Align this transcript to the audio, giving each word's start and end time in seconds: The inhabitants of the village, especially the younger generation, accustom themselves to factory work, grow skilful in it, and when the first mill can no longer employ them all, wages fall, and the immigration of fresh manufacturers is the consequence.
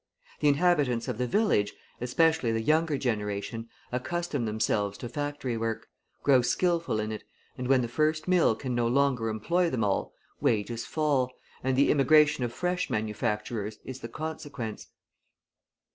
The 0.39 0.47
inhabitants 0.47 1.07
of 1.07 1.19
the 1.19 1.27
village, 1.27 1.75
especially 1.99 2.51
the 2.51 2.59
younger 2.63 2.97
generation, 2.97 3.69
accustom 3.91 4.45
themselves 4.45 4.97
to 4.97 5.07
factory 5.09 5.55
work, 5.57 5.89
grow 6.23 6.41
skilful 6.41 6.99
in 6.99 7.11
it, 7.11 7.23
and 7.55 7.67
when 7.67 7.83
the 7.83 7.87
first 7.87 8.27
mill 8.27 8.55
can 8.55 8.73
no 8.73 8.87
longer 8.87 9.29
employ 9.29 9.69
them 9.69 9.83
all, 9.83 10.15
wages 10.39 10.87
fall, 10.87 11.31
and 11.63 11.77
the 11.77 11.91
immigration 11.91 12.43
of 12.43 12.51
fresh 12.51 12.89
manufacturers 12.89 13.77
is 13.85 13.99
the 13.99 14.09
consequence. 14.09 14.87